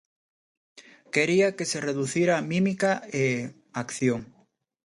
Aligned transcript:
Quería 1.15 1.47
que 1.57 1.65
se 1.71 1.79
reducira 1.89 2.33
a 2.35 2.45
mímica 2.51 2.91
e 3.21 3.23
acción. 3.83 4.21